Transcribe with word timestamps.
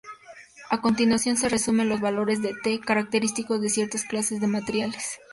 A 0.71 0.81
continuación 0.81 1.37
se 1.37 1.47
resumen 1.47 1.87
los 1.87 2.01
valores 2.01 2.41
de 2.41 2.55
"T" 2.63 2.79
característicos 2.79 3.61
de 3.61 3.69
ciertas 3.69 4.03
clases 4.03 4.41
de 4.41 4.47
materiales. 4.47 5.19